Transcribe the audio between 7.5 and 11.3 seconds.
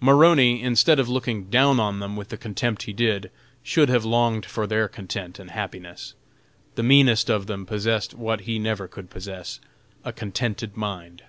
possessed what he never could possess "a contented mind."